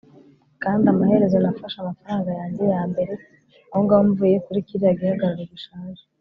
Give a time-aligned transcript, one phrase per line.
[0.63, 3.13] Kandi amaherezo nafashe amafaranga yanjye yambere
[3.71, 6.03] aho ngaho mvuye kuri kiriya gihagararo gishaje